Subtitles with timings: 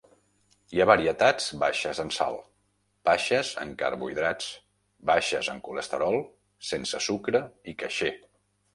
[0.77, 2.39] Hi ha varietats baixes en sal,
[3.11, 4.49] baixes en carbohidrats,
[5.13, 6.21] baixes en colesterol,
[6.75, 8.15] sense sucre i caixer.